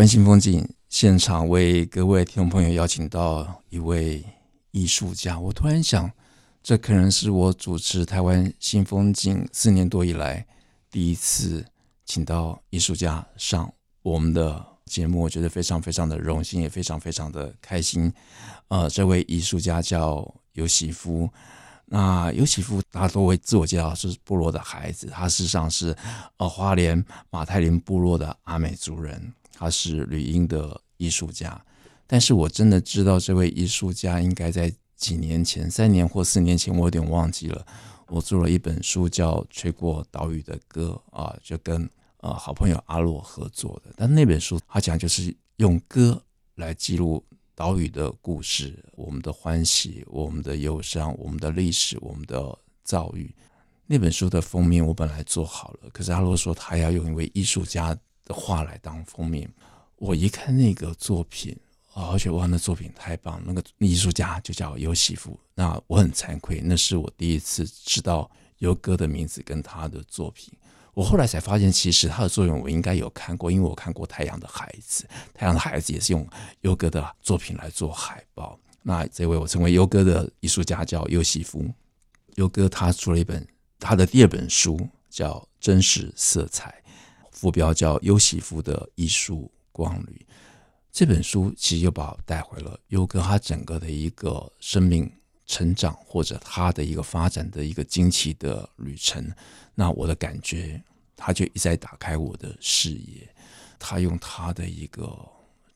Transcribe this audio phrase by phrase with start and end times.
[0.00, 4.24] 湾新风景现场为各位听众朋友邀请到一位
[4.70, 5.38] 艺术家。
[5.38, 6.10] 我突然想，
[6.62, 10.46] 这可能是我主持台湾新风景四年多以来
[10.90, 11.62] 第一次
[12.06, 18.10] 请到艺术家上我们的节目，我觉得非常非常的荣幸，也非常非常的开心。
[18.68, 21.28] 呃，这位艺术家叫尤喜夫。
[21.84, 25.94] 那尤喜夫，他都会自我介绍是部落的孩子，他事实上是
[26.38, 29.34] 呃花莲马太林部落的阿美族人。
[29.60, 31.62] 他是吕英的艺术家，
[32.06, 37.66] 但是我真的知道这位艺术家应该在几年前，三年或四年前，我有点忘记了。
[38.08, 41.86] 我做了一本书叫《吹过岛屿的歌》啊，就跟
[42.20, 43.92] 呃好朋友阿洛合作的。
[43.98, 46.18] 但那本书他讲就是用歌
[46.54, 47.22] 来记录
[47.54, 53.30] 岛屿的故事，我们的欢喜，我们的忧伤，我们的历史，我们的遭遇。
[53.86, 57.94] 那本书的封面我本来做好了，可是阿洛说他要用一位艺术家
[58.30, 59.52] 的画来当封面，
[59.96, 61.56] 我一看那个作品，
[61.94, 63.42] 而且哇，那作品太棒！
[63.44, 65.36] 那个艺术家就叫尤喜夫。
[65.56, 70.54] 那我很惭愧，那是我第一次知道尤哥的名字跟他的作品。
[70.94, 75.04] 我后来才发现，其实他的作品我应该有看过，因为我看过《太阳的孩子》，
[75.34, 76.24] 《太阳的孩子》也是用
[76.60, 78.56] 尤哥的作品来做海报。
[78.82, 81.68] 那这位我称为尤哥的艺术家叫尤喜夫。
[82.36, 83.44] 尤哥他出了一本
[83.80, 86.70] 他的第二本书，叫《真实色彩》。
[87.30, 90.26] 副标叫尤喜夫的艺术光旅，
[90.92, 95.10] 这本书其实又把我带回了尤哥他整个的一个生命
[95.46, 99.32] 成长，或者他的一个发展的一个惊奇的旅程。
[99.74, 100.82] 那我的感觉，
[101.16, 103.28] 他就一再打开我的视野，
[103.78, 105.16] 他用他的一个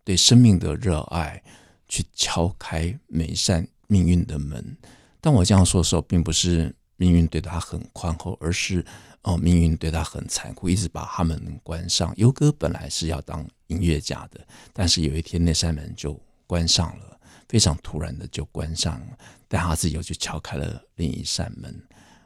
[0.02, 1.42] 对生命的热爱
[1.88, 4.76] 去敲开每扇命运的门。
[5.20, 8.84] 当我这样说的时候，并不是命运对他很宽厚，而是。
[9.24, 12.12] 哦，命运对他很残酷，一直把他们关上。
[12.16, 17.18] 尤哥本来是要当音乐家的，但是有一天那扇门就关上了，
[17.48, 19.18] 非常突然的就关上了。
[19.48, 21.74] 但他自己又去敲开了另一扇门。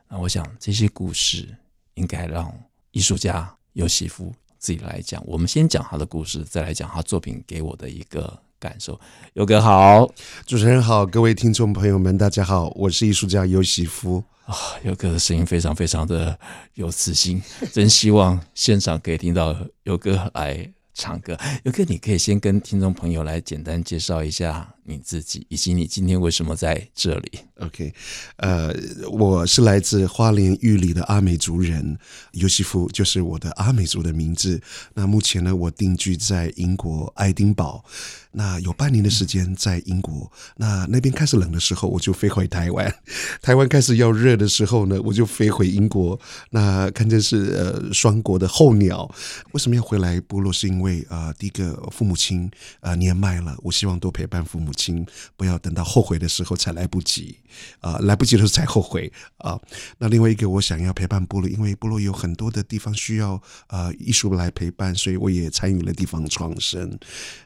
[0.09, 1.56] 那我想这些故事
[1.94, 2.53] 应该让
[2.91, 5.22] 艺术家尤西夫自己来讲。
[5.25, 8.98] 我们先讲他的故事，再来讲他作品给我的一个感受。
[9.34, 10.06] 尤哥好，
[10.46, 14.22] 主持人好，各位听众朋友们，大家好，我是艺术家尤喜夫。
[14.46, 16.38] 啊，尤哥的声音非常非常的
[16.72, 21.36] 有磁性， 真希望现场可以听到尤哥来唱歌。
[21.64, 27.93] 尤哥，你可以先跟听众朋友来简单介绍一下你自己，以及你今天为什么在这里？OK，
[28.38, 28.75] 呃，
[29.10, 31.99] 我是来自花莲玉里的阿美族人，
[32.32, 34.60] 尤西夫就是我的阿美族的名字。
[34.94, 37.84] 那目前呢，我定居在英国爱丁堡。
[38.31, 42.88] 那有半年的时间在英国，那那边开始冷的时候，我就飞回台湾；
[43.43, 46.19] 台湾开始要热的时候呢，我就飞回英国。
[46.50, 49.12] 那看见是呃双国的候鸟。
[49.53, 50.53] 为什么要回来部落？
[50.53, 52.47] 是因为啊、呃，第一个父母亲
[52.81, 55.05] 啊、呃、年迈了，我希望多陪伴父母亲，
[55.37, 57.37] 不要等到后悔的时候才来不及
[57.81, 59.59] 啊、来不及的时候才后悔啊、
[59.99, 63.33] 那另外一个，我想要陪伴部落，因为部落有很多的地方需要
[63.66, 66.97] 啊、呃、艺术来陪伴，所以我也参与了地方创生。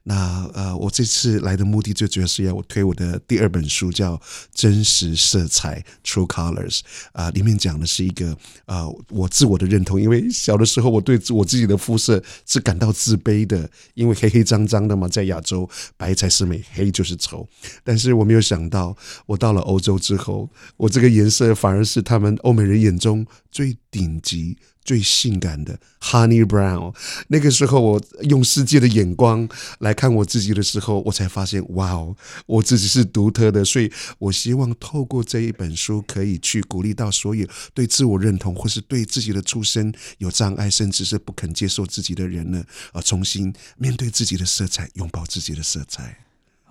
[0.02, 0.82] 那呃。
[0.82, 4.16] 我这次来的目的最主要是要我推我的第二本书，叫
[4.52, 6.78] 《真实色彩 True Colors》
[7.12, 10.00] 啊，里面讲的是一个啊，我自我的认同。
[10.00, 17.48] 因为小的时候我对我自己的肤色是感到自卑的，因为黑黑脏脏的嘛，在亚洲白才是美，黑就是丑。
[17.82, 18.96] 但是我没有想到，
[19.26, 24.58] 我到了欧洲之后，我这个颜色反而是他们欧美人眼中最顶级。
[24.84, 26.92] 最性感的 Honey Brown，
[27.28, 29.48] 那个时候我用世界的眼光
[29.78, 32.16] 来看我自己的时候，我才发现，哇哦，
[32.46, 33.64] 我自己是独特的。
[33.64, 46.18] 所以我希望透过这一本书，可以去鼓励到所有对自我认同或是对自己的出身有障碍，甚至是不肯接受自己的人呢，啊，重新面对自己的色彩，拥抱自己的色彩。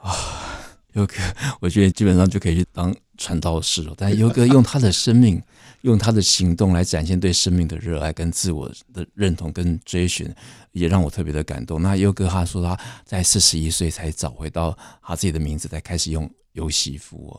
[0.01, 0.13] 啊，
[0.93, 1.15] 尤哥，
[1.59, 3.93] 我觉得基本上就可以去当传道士了。
[3.97, 5.41] 但尤哥用他的生命。
[5.81, 10.31] 用他的行动来展现对生命的热爱跟自我的认同跟追寻，
[10.73, 11.81] 也让我特别的感动。
[11.81, 17.33] 那尤哥他说他在四十一岁才找回到他自己的名字，才开始用尤西夫哦。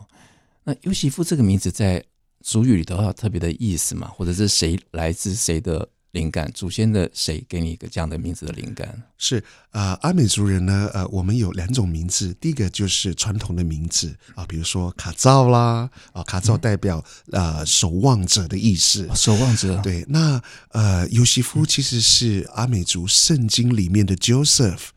[0.65, 2.03] 那尤西夫这个名字在
[2.41, 4.09] 俗语里头有特别的意思吗？
[4.09, 6.51] 或者是谁来自谁的灵感？
[6.55, 9.03] 祖先的谁给你一个这样的名字的灵感？
[9.19, 9.39] 是
[9.71, 19.81] 啊、呃，阿美族人呢，呃，我们有两种名字，第一个就是传统的名字啊，比如说卡照啦，啊，卡照代表、嗯、呃守望者的意思，守望者。
[19.83, 24.89] 对，那呃，尤西夫其实是阿美族圣经里面的 Joseph。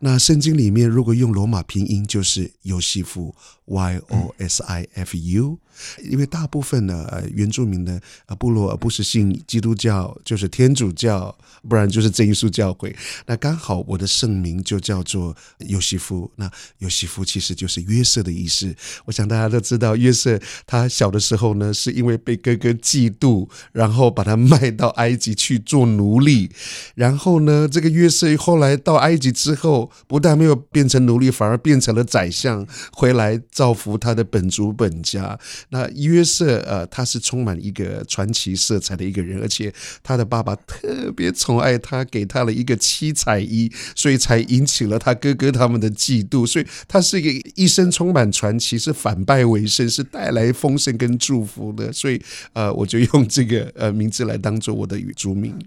[0.00, 3.34] 那圣经里面如果用罗马拼音就是尤西夫
[3.64, 5.58] Y O S I F U，
[6.02, 11.36] 因为大部分的呃原住民的呃部落不是信基督教，就是天主教，
[11.68, 12.94] 不然就是真耶稣教会。
[13.26, 18.74] 那刚好我的圣名就叫做尤西夫，那尤西夫其实就是约瑟的意思。
[19.04, 26.50] 我想大家都知道，约瑟他小的时候呢，是因为被哥哥嫉妒，然后把他卖到埃及去做奴隶。
[26.94, 33.24] 然后呢，这个约瑟后来到埃及之后，不但没有变成奴隶，反而变成了宰相，回来。
[33.50, 35.38] 造福他的本族本家。
[35.74, 39.74] 那约瑟呃，他是充满一个传奇色彩的一个人，而且
[40.04, 46.46] 他的爸爸特别宠爱他，给他了一个七彩衣，所以才引起了他哥哥他们的嫉妒。
[46.46, 51.92] 所以他是一个一生充满传奇，是反败为胜，是带来丰盛跟祝福的。
[51.92, 52.22] 所以
[52.52, 55.58] 呃，我就用这个呃名字来当做我的族名。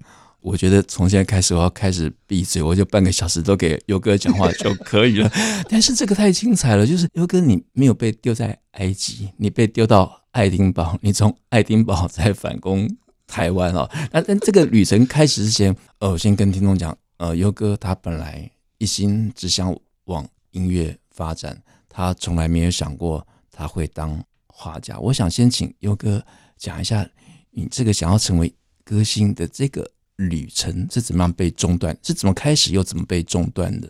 [0.41, 5.29] 我觉得从现在开始，我要开始闭嘴，我就半个小时都给优哥讲话就可以了。
[5.67, 12.87] 但是这个太精彩了，就是优哥，你没有被丢在埃及，你被丢到爱丁堡，你从爱丁堡再反攻
[13.25, 13.89] 台湾哦。
[14.13, 19.75] 那但这个旅程开始之前，呃，我先跟听众讲，呃，优哥他本来一心只想
[20.05, 24.97] 往音乐发展，他从来没有想过他会当画家。
[24.99, 26.23] 我想先请优哥
[26.57, 27.05] 讲一下，
[27.51, 28.53] 你这个想要成为
[28.85, 29.91] 歌星的这个。
[30.17, 31.97] 旅程是怎么样被中断？
[32.03, 33.89] 是怎么开始又怎么被中断的？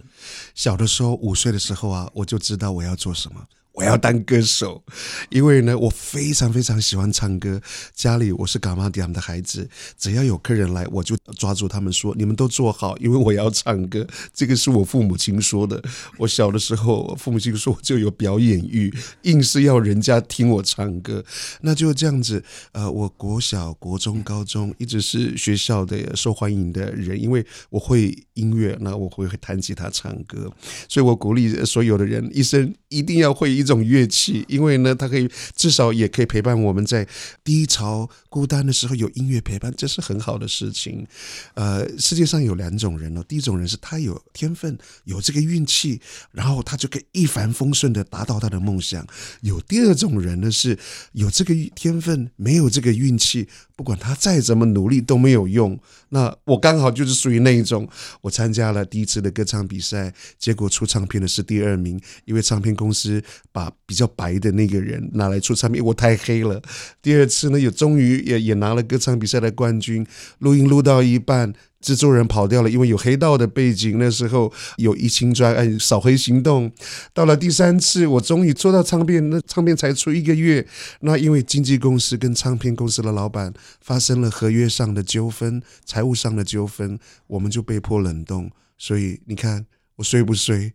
[0.54, 3.48] 小的时候，五岁的时候啊，我就知道我要做什么。
[3.78, 4.84] 我要当歌手，
[5.30, 7.62] 因为呢，我非常非常喜欢唱歌。
[7.94, 9.70] 家里我是嘎玛迪亚的孩子，
[10.00, 15.80] 只要有客人来，我就抓住他们说：“你们都坐好，因为我要唱歌。”这个是我父母亲说的。
[16.18, 18.92] 我小的时候，父母亲说我就有表演欲，
[19.22, 21.24] 硬是要人家听我唱歌。
[21.62, 30.52] 那就这样子，呃，我国小、国中、高中一直是学校的受欢迎的人，因为我会音乐，那我会弹吉他、唱歌，
[30.90, 33.68] 所以我鼓励所有的人一生一定要会一。
[33.68, 37.06] 种乐器，因为呢，它可以至少也可以陪伴我们在
[37.44, 41.06] 低潮、孤单的时候有音乐陪伴，这是很好的事情。
[41.54, 46.00] 呃，世界上有两种人哦，第一种人是他有天分、有这个运气，
[46.32, 49.04] 然后他就可以一帆风顺的达到他的梦想；
[49.42, 50.80] 有第二种人呢，是
[51.12, 55.80] 有这个天分，没有这个运气，不管他再怎么努力都没有用。
[56.10, 57.88] 那我刚好就是属于那一种，
[58.20, 63.24] 我参加了第一次的歌唱比赛，结果出唱片的是第二名，因为唱片公司。
[63.52, 66.62] 把比较白的那个人拿来出唱片，我太黑了。
[67.02, 70.06] 第二次呢，也终于也也拿了歌唱比赛的冠军。
[70.40, 73.98] 录音录到一半，制作人跑掉了，因为有黑道的背景。
[74.00, 76.72] 那时候有一青专案扫黑行动。
[77.14, 80.66] 到了第三次，我终于做到唱片，那唱片才出一个月。
[81.02, 86.98] 那因为经纪公司跟唱片公司的老板发生了合约上的纠纷、财务上的纠纷，
[87.28, 88.50] 我们就被迫冷冻。
[88.78, 89.66] 所以你看，
[89.96, 90.74] 我衰不衰？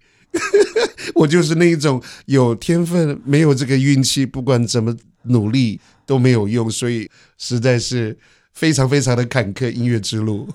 [1.17, 8.17] 我就是那一种有天分，没有这个运气，不管怎么努力都没有用，所以实在是
[8.53, 10.49] 非常非常的坎坷音乐之路。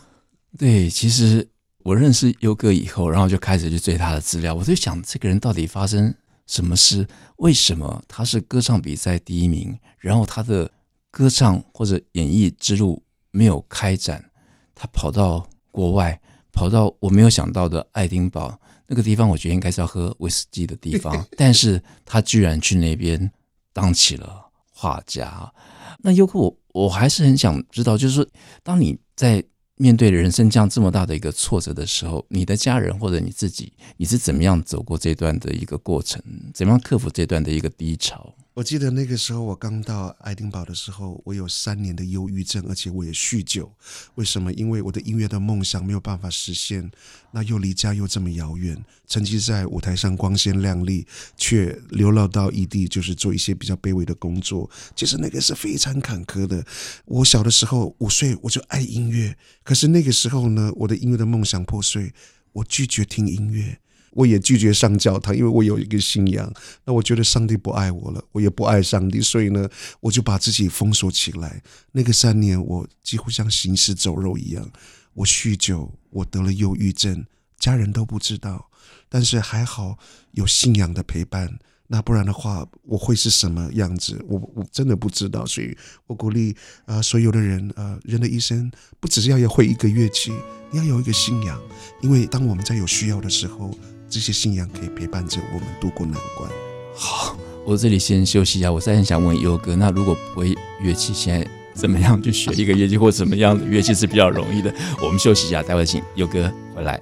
[0.58, 1.48] 对，其实
[1.80, 6.14] 我认识优哥以后，然后就开始去追他的资料，我就想这个人到底发生
[6.48, 7.08] 什么事？
[7.38, 10.70] 为什么他是歌唱比赛第一名，然后他的
[11.12, 14.32] 歌唱或者演艺之路没有开展，
[14.74, 16.20] 他跑到国外，
[16.52, 18.60] 跑到我没有想到的爱丁堡。
[18.88, 23.32] 那个地方我觉得应该是要喝威士忌的地方， 但是他居然去那边
[23.74, 25.52] 当起了画家。
[26.00, 28.26] 那优哥，我我还是很想知道，就是说，
[28.64, 29.44] 当你在
[29.78, 36.22] 面对人生这样这么大的一个挫折的时候，你的家人或者你自己，你是怎么样走过这段的一个过程？
[36.54, 38.34] 怎么样克服这段的一个低潮？
[38.58, 43.72] 我记得那个时候，我刚到爱丁堡的时候，我有三年的忧郁症，而且我也酗酒。
[44.16, 44.52] 为什么？
[44.54, 46.90] 因为我的音乐的梦想没有办法实现，
[47.30, 54.68] 那又离家又这么遥远，曾经在舞台上光鲜亮丽，却流落到异地，就是做一些比较卑微的工作。
[54.96, 56.66] 其实那个是非常坎坷的。
[57.06, 62.12] 我小的时候五岁，我就爱音乐，可是那个时候呢，我的音乐的梦想破碎，
[62.54, 63.78] 我拒绝听音乐。
[64.12, 66.52] 我也拒绝上教堂，因为我有一个信仰。
[66.86, 71.62] 那我觉得上帝不爱我了，我也不爱上帝，所以呢，我就把自己封锁起来。
[71.92, 74.70] 那个三年，我几乎像行尸走肉一样。
[75.14, 77.26] 我酗酒，我得了忧郁症，
[77.60, 78.70] 家人都不知道，
[79.10, 79.98] 但是还好
[80.32, 81.58] 有信仰的陪伴。
[81.90, 84.22] 那不然的话，我会是什么样子？
[84.28, 85.46] 我我真的不知道。
[85.46, 86.54] 所以我鼓励
[86.86, 90.34] 啊、所有的人啊、人的一生不只是要要会一个乐器，
[90.70, 91.58] 你要有一个信仰，
[92.02, 93.72] 因为当我们在有需要的时候，
[94.10, 96.50] 这些信仰可以陪伴着我们度过难关。
[96.96, 98.72] 好，我这里先休息一下。
[98.72, 104.74] 我再很想问优哥，那如果不会乐器，现在怎么样去学一个乐器，或什么样的乐器是比较容易的？
[105.02, 107.00] 我们休息一下，待会请优哥回来。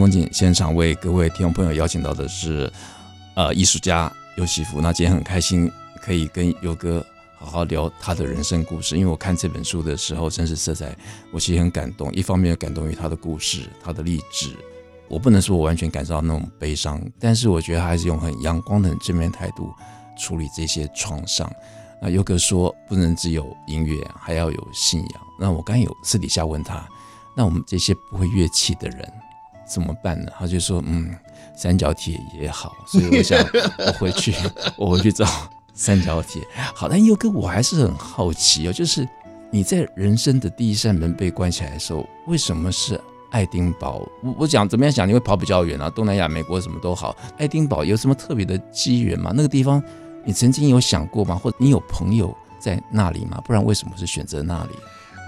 [0.00, 2.72] 风景现场为各位听众朋友邀请到的是，
[3.34, 4.80] 呃，艺术家优席夫。
[4.80, 7.04] 那今天很开心可以跟优哥
[7.38, 10.96] 好好聊他的人生故事，因为我看这本书的时候，真是色彩，
[11.30, 12.10] 我其实很感动。
[12.14, 14.56] 一方面感动于他的故事，他的励志。
[15.06, 19.70] 我不能说我完全感受到那种悲伤，但是我觉得还是用很阳光的很正面态度
[20.18, 21.46] 处理这些创伤。
[22.00, 25.20] 那优哥说，不能只有音乐，还要有信仰。
[25.38, 26.88] 那我刚有私底下问他，
[27.36, 29.12] 那我们这些不会乐器的人。
[29.70, 30.32] 怎么办呢？
[30.36, 31.14] 他就说：“嗯，
[31.54, 33.38] 三角铁也好。”所以我想，
[33.86, 34.34] 我回去，
[34.76, 35.24] 我回去找
[35.72, 36.42] 三角铁。
[36.74, 39.08] 好，但佑哥，我还是很好奇哦，就是
[39.50, 43.00] 你在人生的第一扇门被关起来的时候，为什么是
[43.30, 44.02] 爱丁堡？
[44.22, 45.88] 我我讲怎么样讲，你会跑比较远啊？
[45.88, 49.32] 东南亚、美国什么都好，爱丁堡有什么特别的机缘吗？
[49.32, 49.80] 那个地方
[50.24, 51.36] 你曾经有想过吗？
[51.36, 53.40] 或者你有朋友在那里吗？
[53.44, 54.70] 不然为什么是选择那里？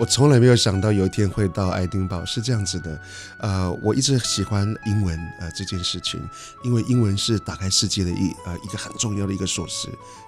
[0.03, 3.01] 我从来没有想到有一天会到爱丁堡，是这样子的，
[3.39, 6.21] 呃，我一直喜欢英文，呃，这件事情，
[6.65, 9.87] 因为英文是打开世界的一呃一个很重要的一个锁匙。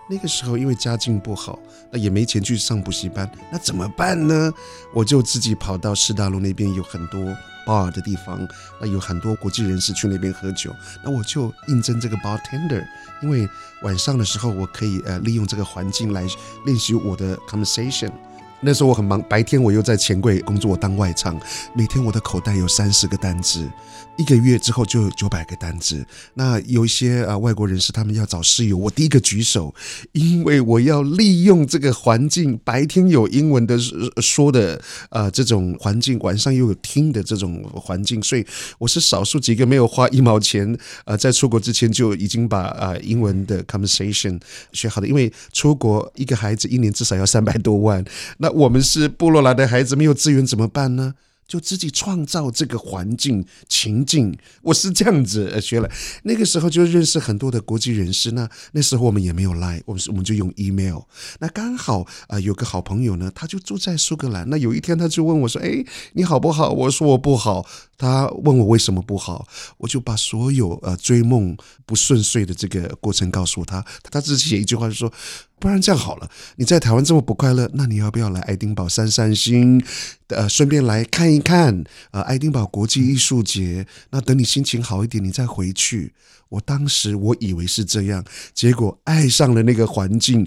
[0.08, 1.58] 那个时候因为家境不好，
[1.90, 4.54] 那也没钱去上补习班，那怎么办呢？
[4.92, 8.46] 我就自己跑到师大路那边有很多 bar 的地方，
[8.80, 10.72] 那有很多国际人士去那边喝酒，
[11.04, 12.86] 那我就应征这个 bartender，
[13.20, 13.48] 因为
[13.82, 16.24] 晚上的时候我可以呃利用这个环境来
[16.64, 18.12] 练习我的 conversation。
[18.60, 21.38] 那时候我很忙，白天我又在钱柜工作，当外场，
[21.74, 23.68] 每天我的口袋有三十个单子，
[24.16, 26.02] 一个月之后就有九百个单子。
[26.32, 29.74] 那有一些啊外国人士，他们要找室友，我第一个举手，
[30.12, 33.76] 因为我要利用这个环境，白天有英文的
[34.22, 34.80] 说的
[35.10, 38.46] 啊这种环境，晚上又有听的这种环境，所以
[38.78, 44.40] 我是少数几个没有花一毛钱啊，在出国之前就已经把啊英文的 conversation
[44.72, 48.02] 学好的，因为出国一个孩子一年至少要三百多万，
[48.38, 48.53] 那。
[48.54, 51.14] 我们是部落来的孩子，没有资源怎么办呢？
[51.46, 55.90] 就自己创造这个环境情境，我是这样子学了。
[56.22, 58.30] 那个时候就认识很多的国际人士。
[58.30, 61.00] 那那时候我们也没有赖我们我们就用 email。
[61.40, 64.48] 那刚好啊、有个好朋友呢，他就住在苏格兰。
[64.48, 65.84] 那有一天他就问我说：“哎，
[66.14, 67.66] 你好不好？”我说：“我不好。”
[67.98, 69.46] 他问我为什么不好，
[69.76, 73.84] 我就把所有呃追梦不顺遂的这个过程告诉他。
[74.10, 75.12] 他自己写一句话就说。
[75.60, 79.82] 不然这样好了，你在台湾这么不快乐，那你要不要来爱丁堡散散心？
[80.28, 83.86] 呃，顺便来看一看呃爱丁堡国际艺术节。
[84.10, 86.12] 那等你心情好一点，你再回去。
[86.50, 90.46] 我当时我以为是这样，结果爱上了那个环境，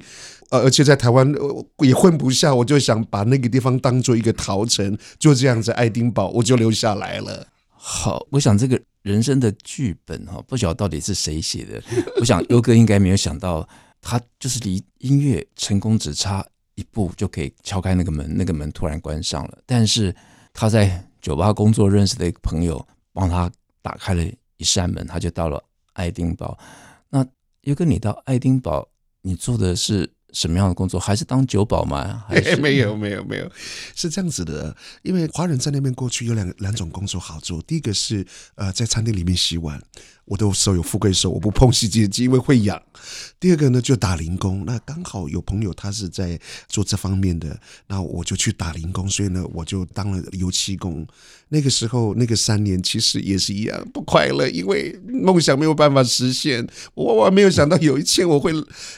[0.52, 1.34] 呃，而且在台湾
[1.80, 7.48] 也混不下，我就想把那个地方当做一个陶城，就这样子爱丁堡我就留下来了。
[7.70, 11.82] 好，我想这个人生的剧本哈，不晓得到底是谁写的。
[12.20, 13.68] 我想优哥应该没有想到。
[14.02, 19.58] 他就是离音乐成功只差一步就可以敲开那个门，那个门突然关上了。
[19.66, 20.16] 但是
[20.54, 23.52] 他在酒吧工作认识的一个朋友帮他
[23.82, 24.24] 打开了
[24.58, 25.64] 一扇门，他就到了
[25.94, 26.58] 爱丁堡。
[27.10, 27.26] 那
[27.62, 28.88] 优哥，你到爱丁堡，
[29.22, 31.00] 你做的是什么样的工作？
[31.00, 32.24] 还是当酒保吗？
[32.30, 33.52] 还是没有，没有，没有，
[33.96, 34.76] 是这样子的。
[35.02, 39.82] 因为华人在那边过去有两两种工作好做，第一个是呃在餐厅里面洗碗。
[40.26, 42.80] 我的手有富贵手，我不碰洗洁机，因为会痒。
[43.40, 44.66] 第二个呢，就打零工。
[44.66, 49.10] 那刚好有朋友他是在做这方面的，那我就去打零工。
[49.10, 51.08] 所以呢，我就当了油漆工。
[51.48, 56.68] 那个时候，那个三年其实也是一样不快乐，因为梦想没有办法实现。
[56.94, 58.52] 我万万没有想到有一天我会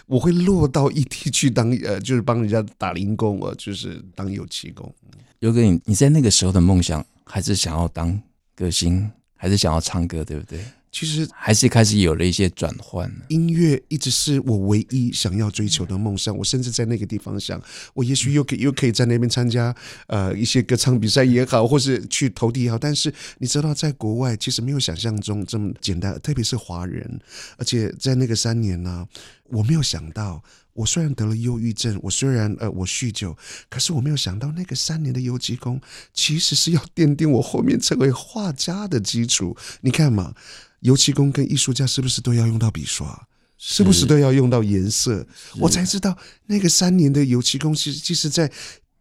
[0.08, 4.94] 我会落到一地去当呃，就是帮人家打零工，呃，就是当油漆工。
[5.40, 8.22] 尤哥，你你在那个时候的梦想还是想要当
[8.56, 9.10] 歌星？
[9.42, 10.60] 还是想要唱歌，对不对？
[10.92, 13.10] 其实还是开始有了一些转换。
[13.30, 16.36] 音乐一直是我唯一想要追求的梦想。
[16.36, 17.62] 我甚至在那个地方想，
[17.94, 19.74] 我也许又可以又可以在那边参加
[20.08, 22.78] 呃一些歌唱比赛也好，或是去投递也好。
[22.78, 27.22] 但是你知道，在国外其实没有想象中这么简单，特别是华人。
[27.58, 29.08] 而且在那个三年呢，
[29.52, 33.38] 我没有想到，我虽然得了忧郁症，我虽然呃我酗酒，
[33.70, 35.80] 可是我没有想到那个三年的油漆工
[36.14, 39.56] 其实是要奠定我后面成为画家的基础。
[39.82, 40.34] 你看嘛。
[40.82, 43.28] 油漆工跟艺术家是不是都要用到笔刷？
[43.58, 45.28] 是不是都要用到颜色？
[45.60, 48.50] 我才知道那个三年的油漆工，其实其实在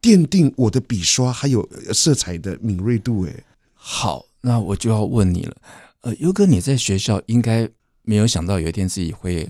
[0.02, 1.64] 奠定我的笔刷还有
[1.95, 3.23] 色彩的敏锐度。
[3.26, 5.57] 诶，好，那我就要问你了。
[6.00, 7.69] 呃，优哥，你在学校应该
[8.09, 9.45] 没有想到有一天自己会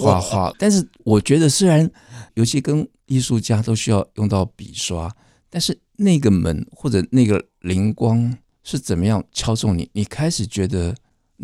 [0.00, 0.56] 画画，No.
[0.58, 1.90] 但是我觉得虽然
[2.34, 5.14] 尤其跟艺术家都需要用到笔刷，
[5.50, 9.90] 但是那个门或者那个灵光是怎么样敲中你？
[9.92, 10.94] 你开始觉得。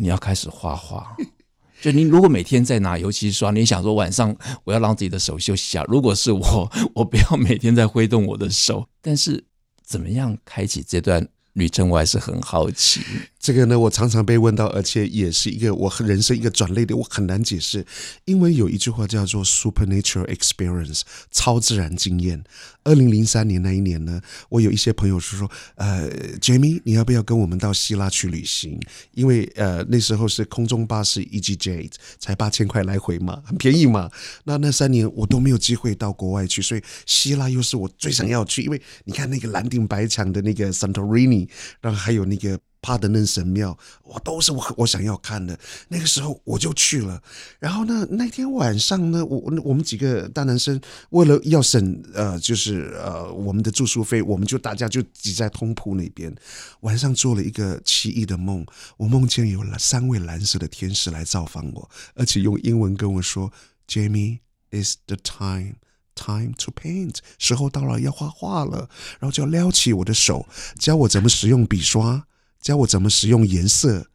[0.01, 1.17] 你要开始画画，
[1.83, 5.83] 就你如果每天在拿油漆刷，你想说晚上我要让自己的手休息下。
[5.89, 8.87] 如果是我，我不要每天在挥动我的手。
[9.03, 9.45] 但是
[9.85, 13.01] 怎么样开启这段旅程，我还是很好奇。
[13.49, 17.83] 这个呢，我常常被问到，而且也是一个我人生一个转捩点，我很难解释。
[18.27, 21.01] 因为有一句话叫做 “supernatural experience”，
[21.31, 22.45] 超自然经验。
[22.85, 28.79] 二零零三年那一年呢，我有一些朋友是说：“呃，Jamie，你要不要跟我们到希腊去旅行？
[29.15, 34.11] 因为呃那时候是空中巴士 easyJet，才八千块来回嘛，很便宜嘛。
[34.45, 41.49] 那那三年我都没有机会到国外去，所以希腊又是我最想要去，因为你看那个蓝顶白墙的那个 Santorini，
[41.81, 45.59] 然后还有那个。”帕德嫩神庙，我，都是我我想要看的。
[45.89, 47.21] 那个时候我就去了。
[47.59, 50.81] 然后呢，那天晚上呢，我我们几个大男生
[51.11, 56.35] 为了要省呃，就是呃我们的住宿费，我们就大家就挤在通铺那边。
[56.81, 58.65] 晚上做了一个奇异的梦，
[58.97, 63.53] 我梦见有了三位蓝色的天使来造访我，而且用英文跟我说
[63.89, 64.39] ：“Jamie,
[64.71, 65.75] is the time,
[66.15, 67.17] time to paint。
[67.39, 70.47] 时候到了，要画画了。”然后就撩起我的手，
[70.79, 72.27] 教我怎么使用笔刷。
[72.61, 74.07] 教我怎么使用颜色，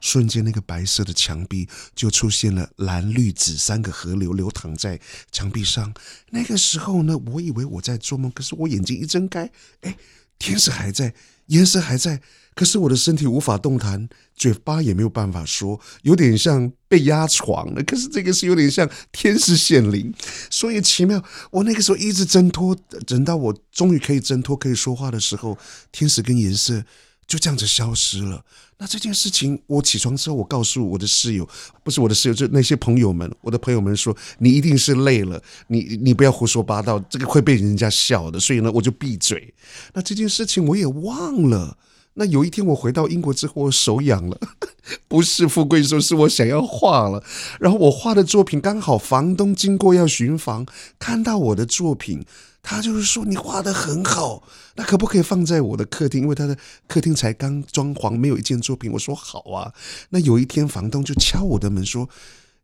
[0.00, 5.94] 瞬间那个白色的墙壁就出现了蓝绿紫三个河流流淌在墙壁上。
[6.30, 9.50] 那个时候呢，我以为我在做梦，可是我眼睛一睁开，
[9.82, 9.96] 哎，
[10.38, 11.14] 天使还在，
[11.46, 12.20] 颜色还在，
[12.54, 17.82] 可是我的身体无法动弹，嘴巴也没有办法说，有点像被压床了。
[17.84, 20.12] 可是这个是有点像天使显灵，
[20.50, 21.22] 所以奇妙。
[21.52, 22.74] 我那个时候一直挣脱，
[23.06, 25.56] 等到我终于可以挣脱、可以说话的时候，
[25.92, 26.84] 天使跟颜色。
[27.26, 28.44] 就这样子消失了。
[28.78, 31.48] 那这件事情，我起床之后，我告诉我的室友，
[31.84, 38.40] 不是我的室友，就那些朋友们，我的朋友们说，你一定是累了，你你不要胡说八道，这个会被人家笑的。
[38.40, 39.54] 所以呢，我就闭嘴。
[39.94, 41.78] 那这件事情我也忘了。
[42.14, 44.38] 那有一天我回到英国之后，我手痒了，
[45.06, 47.22] 不是富贵说，是我想要画了。
[47.60, 50.66] 然后我画的作品刚好房东经过要巡房，
[50.98, 52.24] 看到我的作品。
[52.62, 54.42] 他就是说，你画的很好，
[54.76, 56.22] 那可不可以放在我的客厅？
[56.22, 58.90] 因为他的客厅才刚装潢，没有一件作品。
[58.92, 59.74] 我说好啊。
[60.10, 62.08] 那有一天，房东就敲我的门说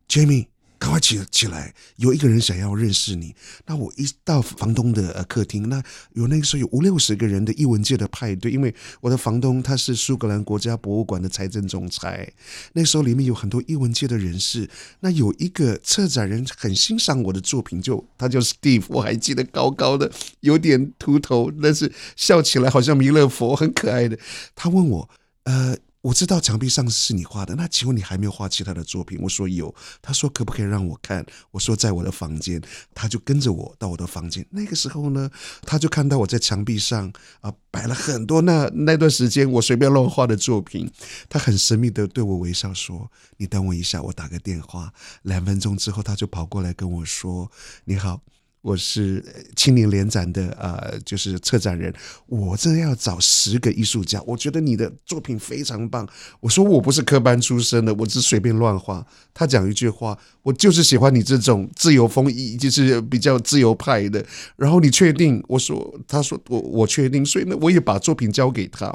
[0.07, 0.47] ：“Jamie。”
[0.79, 1.73] 赶快起起来！
[1.97, 3.35] 有一个人想要认识你。
[3.65, 12.31] 那我一到房东的呃客厅，那有那个时候有五六十个人的艺文界的派对，因为我的房东他是苏格兰国家博物馆的财政总裁。
[12.71, 14.69] 那时候里面有很多艺文界的人士。
[15.01, 24.17] 那有一个策展人很欣赏我的作品，就他叫 Steve，我还记得高高的，有点秃头，但是笑起来好像弥勒佛，很可爱的。
[24.55, 25.09] 他问我，
[25.43, 25.77] 呃。
[26.01, 29.19] 我知道墙壁上是你画的，那请问你还没有画其他的作品？
[29.21, 31.25] 我说有，他说可不可以让我看？
[31.51, 32.61] 我说在我的房间，
[32.95, 34.45] 他就跟着我到我的房间。
[34.51, 35.29] 那个时候呢，
[35.63, 40.89] 他就看到我在墙壁上啊摆了很多那那段时间我随便乱画的作品，
[41.27, 47.51] 他很神秘的对我微笑说：“你等我一下，我打个电话。”两分钟之后，他就跑过来跟我说
[47.83, 48.21] ：“你好。”
[48.61, 49.23] 我是
[49.55, 51.93] 青年联展的呃，就是策展人。
[52.27, 56.07] 我这要找十个艺术家，我觉得你的作品非常棒。
[56.41, 59.05] 我说我不是科班出身的，我只随便乱画。
[59.33, 62.25] 他讲一句话，我就是喜欢你这种自由风，
[62.57, 64.25] 就是比较自由派的。
[64.57, 65.41] 然后你确定？
[65.47, 67.25] 我说，他说我我确定。
[67.25, 68.93] 所以呢，我也把作品交给他。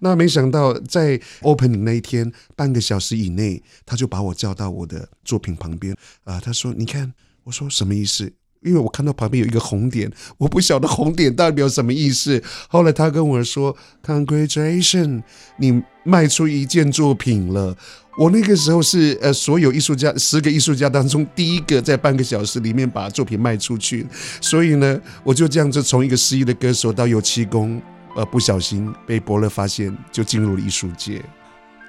[0.00, 5.94] 那没想到在 opening 那一天，半个小时以内，他就把我叫到我的作品旁边
[6.24, 7.12] 啊、他说：“你看。”
[7.44, 12.42] 我说：“什么意思？”因为我看到旁边有一个红点，我不晓得红点代表什么意思。
[12.68, 15.22] 后来他跟我说：“Congratulation，
[15.58, 17.76] 你卖出一件作品了。”
[18.18, 24.06] 我那个时候是呃，所有艺术家十个艺术家当中第一个在半个小时里面把作品卖出去。
[24.40, 27.80] 所以呢，我就这样子从一个失意的歌手到油漆工，
[28.14, 31.22] 呃，不小心被伯乐发现，就进入了艺术界。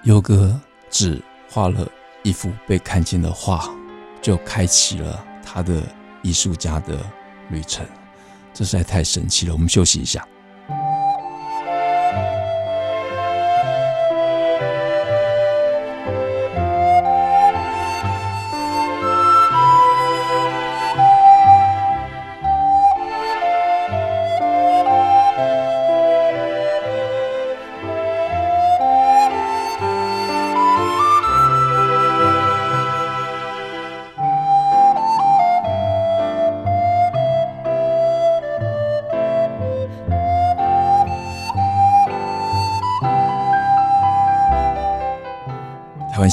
[0.06, 0.58] 优哥
[0.90, 1.86] 只画了
[2.24, 3.70] 一幅被看见的画，
[4.22, 5.84] 就开启了他的
[6.24, 7.00] 艺术家的
[7.50, 7.86] 旅程。
[8.54, 9.54] 这实在太神奇了。
[9.54, 10.28] 我们休息一下。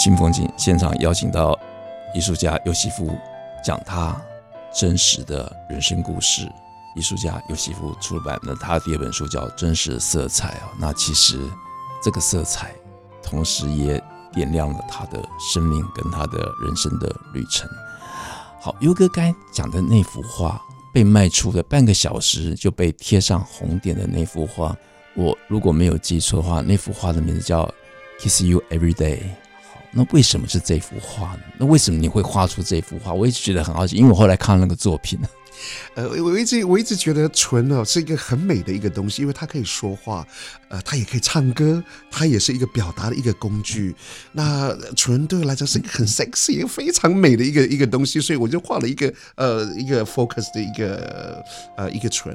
[0.01, 1.55] 新风景现场邀请到
[2.15, 3.15] 艺术家尤西夫
[3.63, 4.19] 讲他
[4.73, 6.51] 真实的人生故事。
[6.97, 11.39] 艺术家尤西夫出版的他第二本书叫《真实的色彩》啊，那其实
[12.03, 12.73] 这个色彩
[13.23, 17.69] 同时也点亮了他的生命跟他的人生的旅程。
[18.59, 20.59] 好，优哥刚才讲的那幅画
[20.95, 24.75] 被卖出的半个小时就被贴上红点的那幅画，
[25.15, 27.67] 我如果没有记错的话，那幅画的名字叫
[28.19, 29.19] 《Kiss You Every Day》。
[29.93, 31.41] 那为什么是这幅画呢？
[31.59, 33.13] 那为什么你会画出这幅画？
[33.13, 35.29] 我一直觉得很好奇，因为我后来看那个作品呢。
[35.95, 40.27] 呃，我一直我一直觉得唇哦是一个很美的一个东西，因为它可以说话，
[40.69, 43.95] 呃，它也可以唱歌，它也是一个表达的一个工具。
[44.33, 51.45] 那唇对我来讲是一个很 sexy、非常美的一个一个东西，所以我就画了一个呃一个 focus 的一个
[51.77, 52.33] 呃一个唇。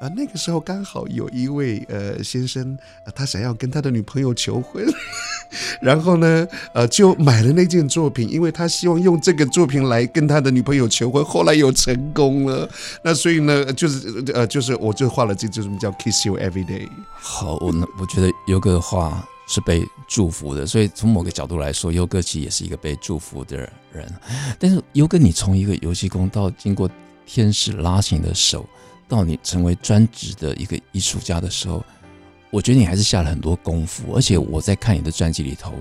[0.00, 2.76] 啊、那个时候刚好有一位呃先生、
[3.14, 4.84] 他想要跟他的女朋友求婚，
[5.80, 12.65] 然后呢，呃，就买了那件作品，因为他希望用这个作品来跟他的女朋友求婚，后来有成功了。
[13.02, 16.88] 那所以呢，就是呃，就是我就画了这，就什么叫 Kiss You Every Day。
[17.14, 23.56] 好，我呢，我觉得优哥的画是被祝福的，所以从某个角度来说，优哥其实也是一个被祝福的
[23.92, 24.12] 人。
[24.58, 26.90] 但是优哥，你从一个油漆工到经过
[27.24, 28.66] 天使拉起你的手，
[29.08, 31.84] 到你成为专职的一个艺术家的时候，
[32.50, 34.14] 我觉得你还是下了很多功夫。
[34.14, 35.72] 而且我在看你的专辑里头，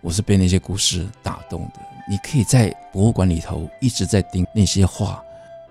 [0.00, 1.80] 我是被那些故事打动的。
[2.08, 5.22] 你可以在博物馆里头一直在盯那些画。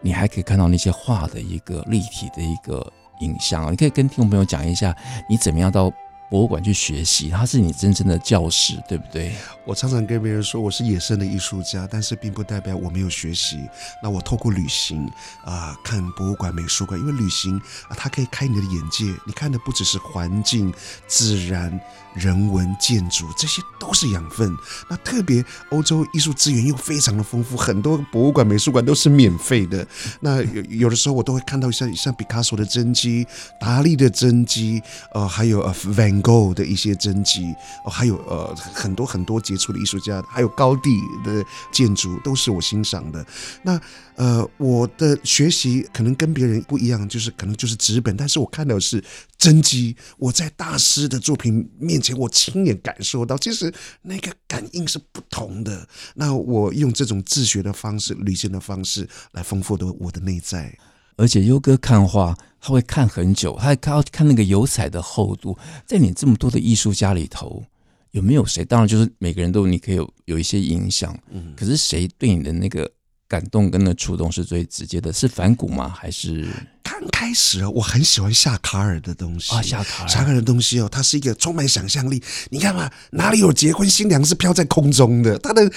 [0.06, 2.86] 你还可以看到那些画的一个立体的一个
[3.22, 4.96] 影像，你可以跟听众朋友讲一下，
[5.28, 5.92] 你怎么样到
[6.30, 9.34] 博物馆去学习，它是你真正的教室，对不对？
[9.64, 13.60] 我常常跟别人说，我是野生的艺术家，但是并不代表我没有学习。
[14.02, 15.10] 那我透过旅行
[15.44, 17.58] 啊、看博物馆、美术馆，因为旅行
[17.88, 19.06] 啊，它可以开你的眼界。
[19.26, 20.74] 你看的不只是环境、
[21.08, 21.80] 自然、
[22.14, 24.56] 人文、建筑，这些都是养分。
[24.90, 29.86] 那特别欧洲艺术资源又非常的丰富，很多博物馆、美术馆都是免费的。
[30.20, 33.26] 那有有的时候我都会看到像像毕卡索的真迹、
[33.60, 34.82] 达利的真迹，
[35.14, 37.54] 呃，还有呃 Van go 的一些真迹，
[37.86, 43.26] 哦，还有呃很多很多杰出的艺术家，还有高地的建筑都是我欣赏的。
[43.64, 43.80] 那
[44.16, 49.04] 呃，我的学习可能跟别人不一样，就是可能就是纸本，但是我看到的是
[49.38, 49.96] 真迹。
[50.18, 53.74] 我在大师的作品面前，我亲眼感受到，其实
[54.04, 55.88] 那个感应是不同的。
[56.16, 60.78] 那我用这种自学的方式、旅行的方式来丰富的我的内在。
[61.18, 65.58] 而且优哥看画，他会看很久，他还看看那个油彩的厚度。
[65.86, 67.64] 在你这么多的艺术家里头，
[68.12, 68.66] 有没有谁？
[68.66, 72.90] 当然，就是每个人都你可以有有一些影响，嗯，可是谁对你的那个
[73.28, 75.14] 感动跟那触动是最直接的？
[75.14, 75.88] 是反骨吗？
[75.90, 76.48] 还是？
[76.84, 82.22] 刚开始我很喜欢夏卡尔的东西啊，夏卡尔，夏卡尔的东西哦，它是一个充满想象力。
[82.50, 85.38] 你看嘛，哪里有结婚新娘是飘在空中的？
[85.40, 85.72] 他的。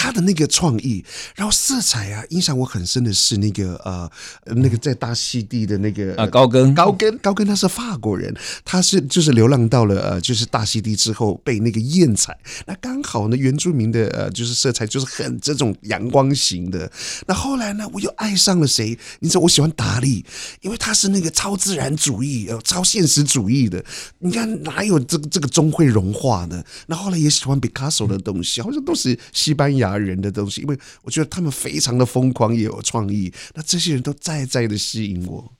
[0.00, 4.08] 他的那个创意，然后色彩啊，印象我很深的是那个呃，
[4.54, 8.32] 那个在大溪地的那个啊高更高更高更，他是法国人，
[8.64, 16.88] 他是就是流浪到了呃，就是大溪地之后被那个艳彩，那刚好呢原住民的呃就是色彩就是很这种阳光型的。
[17.26, 18.96] 那后来呢，我又爱上了谁？
[19.18, 20.24] 你知道我喜欢达利，
[20.60, 23.84] 因为他是那个超自然主义呃超现实主义的。
[24.20, 26.64] 你看哪有这个这个钟会融化的？
[26.86, 29.87] 那后来也喜欢毕卡索的东西，好像都是西班牙。
[29.96, 33.32] 人的东西，因为我觉得他们非常的疯狂，也有创意。
[33.54, 35.50] 那这些人都在在的吸引我。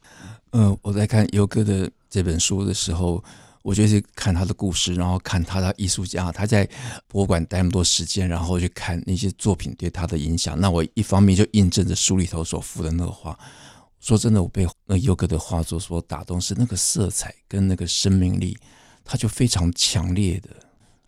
[0.50, 3.22] 嗯、我在看优哥的这本书的时候，
[3.62, 6.68] 我就是看他的故事，然后看他的艺术家，他在
[7.06, 10.58] 博物馆待那么多时间，然后去看那些作品对他的影响。
[10.58, 13.38] 那我一方面就印证着书里头所附的那个画。
[14.00, 18.56] 说真的，我被那优哥的画作所打动，是那个色彩跟那个生命力，
[19.04, 20.48] 他就非常强烈的，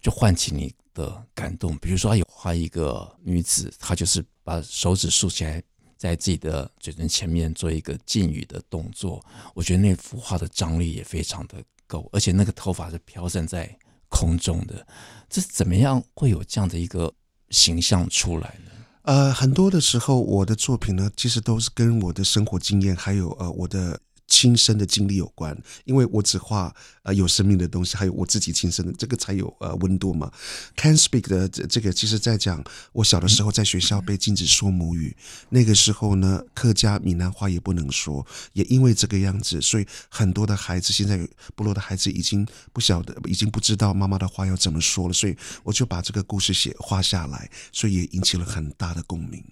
[0.02, 0.74] 就唤起你。
[0.94, 5.62] 的感动，比如说，他有画一个女子，她就是把手指竖起来，
[5.96, 9.24] 在自己的嘴唇前面做一个禁语的动作。
[9.54, 13.74] 我觉得那幅画的张力也非常的够，而且那个头发是飘散在
[14.08, 14.86] 空中的。
[15.28, 17.12] 这怎么样会有这样的一个
[17.50, 18.70] 形象出来呢？
[19.02, 24.00] 呃，很多的时候，我的作品呢，其实都是跟我的生活经验，还有呃我的。
[24.30, 30.32] 亲身的经历有关，因为我只画呃有生命的东西，还有我自己亲身的这个才有呃温度嘛。
[30.76, 35.14] Can speak 的这这个，其实在讲我小的时候在学校被禁止说母语，
[35.50, 49.44] 那个时候呢，客家闽南话也不能说，也因为这个样子，所以很多的孩子现在部落的孩子已经不晓得，已经不知道妈妈的话要怎么说了，所以我就把这个故事写画下来，所以也引起了很大的共鸣。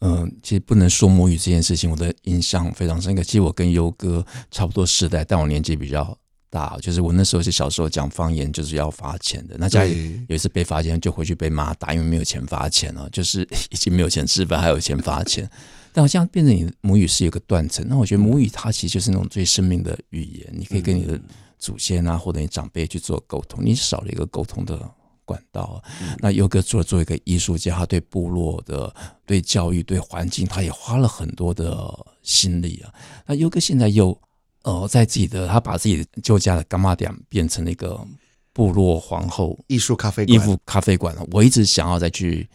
[0.00, 3.22] 嗯，其实不能说母语这件事情，我的印象非常深刻。
[3.22, 6.16] 其实我跟优哥差不多时代，但我年纪比较
[6.50, 6.76] 大。
[6.82, 9.56] 就是我那时候是小时候讲方言，就是要罚钱的。
[9.58, 15.48] 那家里有一次被罚钱，就回去被妈打，因为没有钱罚钱了，就是已经没有钱吃饭，还有钱罚钱。
[15.94, 17.82] 但好像变成你母语是有个断层。
[17.88, 21.18] 那我觉得母语它其实就是那种最生命的语言，你可以跟你的
[21.58, 24.78] 祖先啊，或者你长辈去做沟通，你少了一个沟通的。
[25.26, 25.82] 管道，
[26.20, 28.94] 那优哥做做一个艺术家，他对部落的、
[29.26, 32.94] 对教育、对环境，他也花了很多的心力啊。
[33.26, 34.18] 那优哥现在又
[34.62, 38.00] 呃，在自己的他把自己的旧家的柑仔店变成了一个
[38.52, 41.14] 部落皇后艺术咖啡馆，艺术咖啡馆。
[41.32, 42.48] 我一直想要再去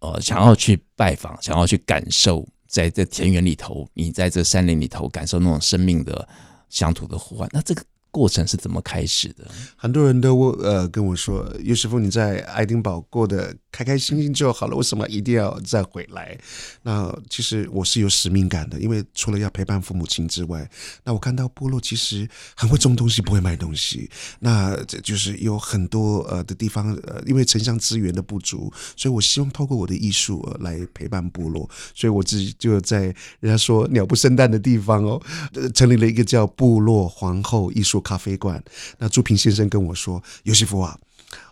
[0.00, 6.28] 呃，想要去拜访，想要去感受，在这田园里头，你在这山林里头感受那种生命的
[6.68, 7.48] 乡土的呼唤。
[7.52, 7.82] 那这个。
[8.10, 9.46] 过程是怎么开始的？
[9.76, 16.36] 很多人都呃跟我说，尤师傅你在爱丁堡过的开开心心就好了，为什么一定要再回来？
[16.82, 20.68] 那其实我是有使命感的，因为除了要陪伴父母亲之外，
[21.04, 24.10] 那我看到部落其实很会种东西，不会卖东西。
[24.40, 31.68] 那这就是有很多呃的地方呃，因为城乡资源的不足，所以我希望透过我的艺术来陪伴部落。
[31.94, 35.22] 所以我自己就在人家说鸟不生蛋的地方哦，
[35.54, 38.62] 呃成立了一个叫部落皇后艺术咖啡馆。
[38.98, 40.98] 那朱平先生跟我说：“尤西夫啊。”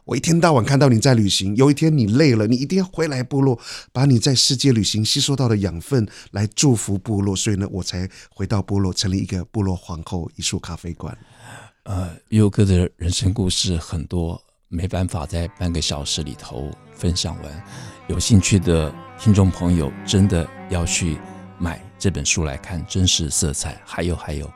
[0.07, 3.59] 我一天到晚看到你在旅行，有一天你累了，你一定要回来部落，
[3.93, 7.35] 把你在世界旅行吸收到的养分来祝福部落。
[7.35, 11.19] 所以呢，我才回到部落，成立一个部落皇后艺术咖啡馆。
[11.83, 17.65] 呃，优哥的人生故事很多，没办法在半个小时里头分享完。
[18.07, 21.19] 有兴趣的听众朋友，真的要去
[21.59, 21.86] 买。
[21.99, 24.51] 这本书来看真实色彩，还有还有，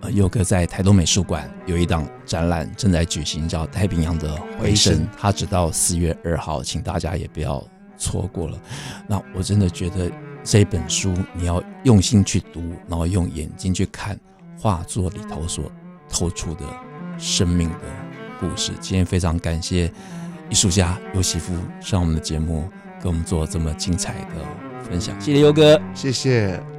[0.00, 7.62] 呃，优哥在台东美术馆有一档展览正在举行，叫《太平洋的回声》，它直到四月二号，请大家也不要
[7.98, 8.58] 错过了。
[9.06, 10.10] 那我真的觉得
[10.42, 14.18] 这本书你要用心去读，然后用眼睛去看
[14.58, 15.70] 画作里头所
[16.08, 16.64] 透出的
[17.18, 17.78] 生命的
[18.40, 18.72] 故事。
[18.80, 19.92] 今天非常感谢
[20.48, 22.68] 艺术家尤西夫上我们的节目，
[23.02, 25.14] 给我们做这么精彩的分享。
[25.20, 26.75] 谢谢优哥，谢谢。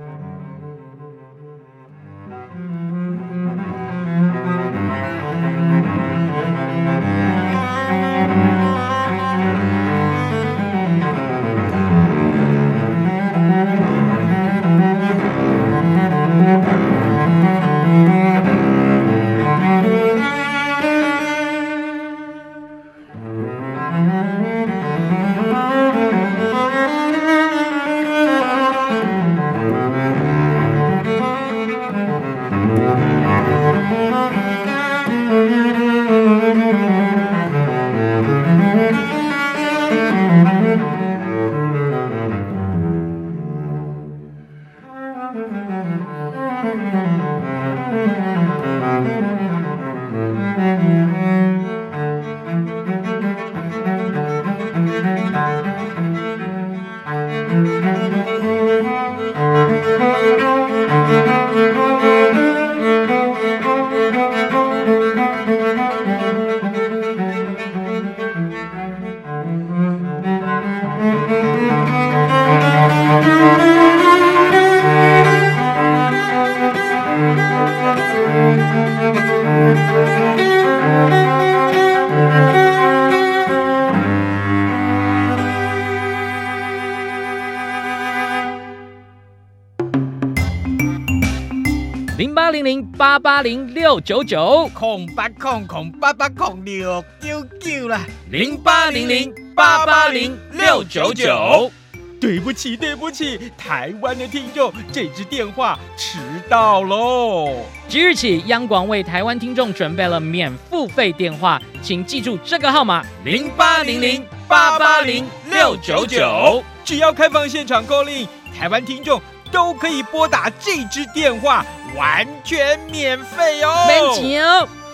[92.97, 101.71] 八八零六九九空八空空八八空六九九啦，零八零零八八零六九九。
[102.19, 106.17] 对不起，对不起，台湾的听众，这支电话迟
[106.49, 107.63] 到喽。
[107.87, 116.63] 即日起，央广为台湾听众准备了免付费电话，请记住这个号码：零八零零八八零六九九。
[116.83, 118.27] 只要开放现场 call in，
[118.57, 123.85] 台湾听众都可以拨打这支电话，完全免费哦。
[123.87, 124.45] 免钱，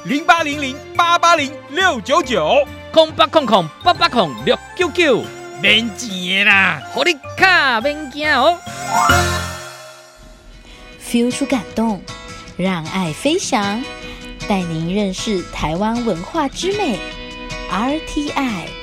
[0.06, 5.24] 零八零零八八零六九九，空八空空八八空六九九，
[5.62, 8.58] 免钱啦，好你卡免惊哦。
[11.02, 12.02] feel 出感动，
[12.58, 13.84] 让爱飞翔，
[14.48, 17.00] 带您认识台湾文化之美
[17.72, 18.83] ，RTI。